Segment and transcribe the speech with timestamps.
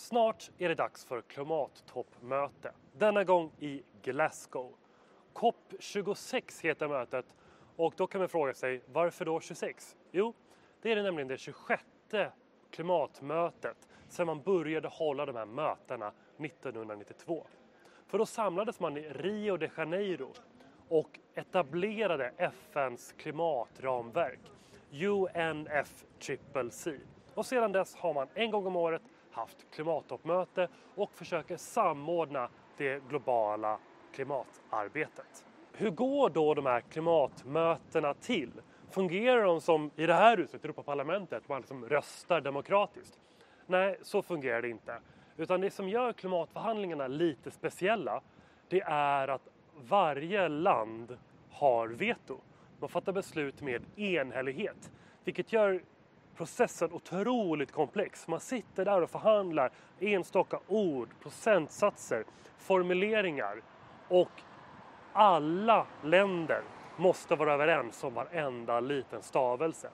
[0.00, 2.72] Snart är det dags för klimattoppmöte.
[2.92, 4.72] Denna gång i Glasgow.
[5.34, 7.26] COP26 heter mötet
[7.76, 9.96] och då kan man fråga sig varför då 26?
[10.10, 10.34] Jo,
[10.82, 11.82] det är det nämligen det 26
[12.70, 17.46] klimatmötet sedan man började hålla de här mötena 1992.
[18.06, 20.32] För då samlades man i Rio de Janeiro
[20.88, 24.40] och etablerade FNs klimatramverk,
[24.92, 26.88] UNFCCC.
[27.34, 29.02] Och sedan dess har man en gång om året
[29.32, 33.78] haft klimattoppmöte och försöker samordna det globala
[34.12, 35.44] klimatarbetet.
[35.72, 38.52] Hur går då de här klimatmötena till?
[38.90, 43.20] Fungerar de som i det här huset, Europaparlamentet, man liksom röstar demokratiskt?
[43.66, 45.00] Nej, så fungerar det inte.
[45.36, 48.20] Utan det som gör klimatförhandlingarna lite speciella,
[48.68, 51.18] det är att varje land
[51.50, 52.38] har veto.
[52.78, 54.92] Man fattar beslut med enhällighet,
[55.24, 55.82] vilket gör
[56.40, 58.28] processen otroligt komplex.
[58.28, 62.24] Man sitter där och förhandlar enstaka ord, procentsatser,
[62.58, 63.62] formuleringar
[64.08, 64.30] och
[65.12, 66.62] alla länder
[66.96, 69.90] måste vara överens om varenda liten stavelse.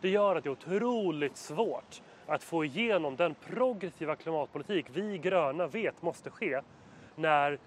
[0.00, 5.66] Det gör att det är otroligt svårt att få igenom den progressiva klimatpolitik vi gröna
[5.66, 6.60] vet måste ske
[7.14, 7.58] när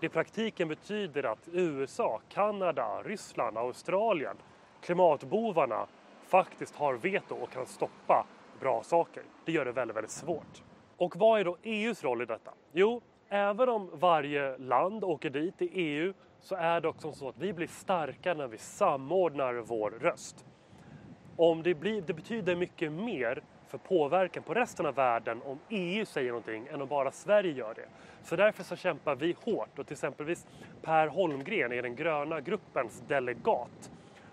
[0.00, 4.36] det i praktiken betyder att USA, Kanada, Ryssland, Australien,
[4.80, 5.86] klimatbovarna
[6.28, 8.26] faktiskt har veto och kan stoppa
[8.60, 9.22] bra saker.
[9.44, 10.62] Det gör det väldigt, väldigt svårt.
[10.96, 12.50] Och vad är då EUs roll i detta?
[12.72, 17.38] Jo, även om varje land åker dit i EU så är det också så att
[17.38, 20.46] vi blir starka när vi samordnar vår röst.
[21.36, 26.04] Om det, blir, det betyder mycket mer för påverkan på resten av världen om EU
[26.04, 27.88] säger någonting än om bara Sverige gör det.
[28.22, 30.46] Så därför så kämpar vi hårt och till exempelvis
[30.82, 33.90] Per Holmgren är den gröna gruppens delegat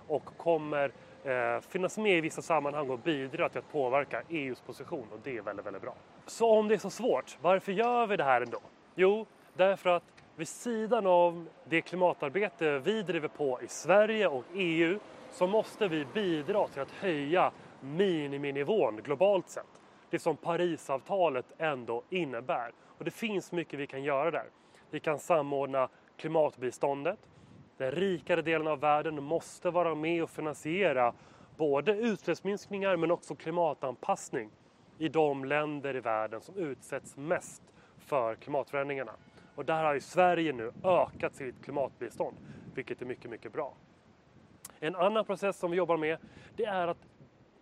[0.08, 0.92] och kommer
[1.26, 5.38] eh, finnas med i vissa sammanhang och bidra till att påverka EUs position och det
[5.38, 5.96] är väldigt, väldigt bra.
[6.26, 8.60] Så om det är så svårt, varför gör vi det här ändå?
[8.96, 10.04] Jo, därför att
[10.36, 15.00] vid sidan av det klimatarbete vi driver på i Sverige och EU
[15.32, 19.82] så måste vi bidra till att höja miniminivån globalt sett.
[20.10, 22.72] Det som Parisavtalet ändå innebär.
[22.98, 24.46] Och det finns mycket vi kan göra där.
[24.90, 27.20] Vi kan samordna klimatbiståndet.
[27.78, 31.14] Den rikare delen av världen måste vara med och finansiera
[31.58, 34.50] både utsläppsminskningar men också klimatanpassning
[34.98, 37.64] i de länder i världen som utsätts mest
[37.98, 39.12] för klimatförändringarna.
[39.56, 42.38] Och där har ju Sverige nu ökat sitt klimatbistånd,
[42.76, 43.74] vilket är mycket, mycket bra.
[44.80, 46.18] En annan process som vi jobbar med,
[46.56, 47.08] det är att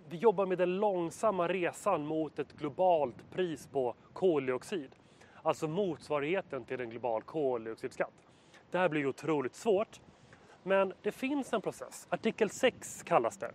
[0.09, 4.95] vi jobbar med den långsamma resan mot ett globalt pris på koldioxid.
[5.41, 8.13] Alltså motsvarigheten till en global koldioxidskatt.
[8.73, 10.01] Det här blir otroligt svårt.
[10.63, 13.51] Men det finns en process, artikel 6 kallas det,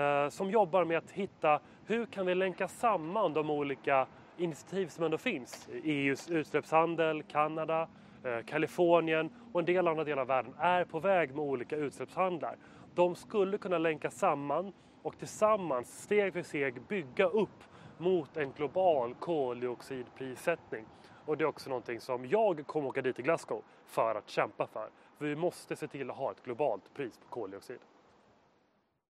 [0.00, 5.04] eh, som jobbar med att hitta hur kan vi länka samman de olika initiativ som
[5.04, 5.68] ändå finns.
[5.84, 7.88] EUs utsläppshandel, Kanada,
[8.24, 12.56] eh, Kalifornien och en del andra delar av världen är på väg med olika utsläppshandlar.
[12.94, 17.64] De skulle kunna länka samman och tillsammans steg för steg bygga upp
[17.98, 20.84] mot en global koldioxidprissättning.
[21.28, 24.66] Och det är också någonting som jag kommer åka dit till Glasgow för att kämpa
[24.66, 24.88] för.
[25.18, 27.78] För vi måste se till att ha ett globalt pris på koldioxid.